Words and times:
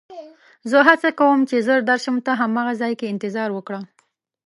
زه 0.71 0.77
هڅه 0.87 1.09
کوم 1.19 1.39
چې 1.49 1.55
ژر 1.65 1.79
درشم، 1.89 2.15
ته 2.25 2.31
هماغه 2.41 2.73
ځای 2.81 2.93
کې 2.99 3.11
انتظار 3.13 3.49
وکړه. 3.53 3.79